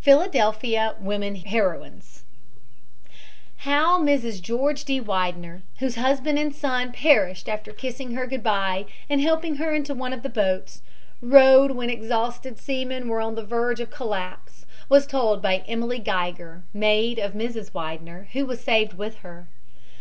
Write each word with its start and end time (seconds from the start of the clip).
PHILADELPHIA 0.00 0.96
WOMEN 0.98 1.36
HEROINES 1.36 2.24
How 3.58 4.00
Mrs. 4.02 4.42
George 4.42 4.84
D. 4.84 4.98
Widener, 5.00 5.62
whose 5.78 5.94
husband 5.94 6.40
and 6.40 6.52
son 6.52 6.90
perished 6.90 7.48
after 7.48 7.72
kissing 7.72 8.14
her 8.16 8.26
good 8.26 8.42
bye 8.42 8.86
and 9.08 9.20
helping 9.20 9.58
her 9.62 9.72
into 9.72 9.94
one 9.94 10.12
of 10.12 10.24
the 10.24 10.28
boats, 10.28 10.82
rowed 11.22 11.70
when 11.70 11.88
exhausted 11.88 12.58
seamen 12.58 13.06
were 13.06 13.20
on 13.20 13.36
the 13.36 13.44
verge 13.44 13.78
of 13.78 13.90
collapse, 13.92 14.66
was 14.88 15.06
told 15.06 15.40
by 15.40 15.58
Emily 15.68 16.00
Geiger, 16.00 16.64
maid 16.74 17.20
of 17.20 17.34
Mrs. 17.34 17.72
Widener, 17.72 18.26
who 18.32 18.44
was 18.44 18.60
saved 18.60 18.94
with 18.94 19.18
her. 19.18 19.46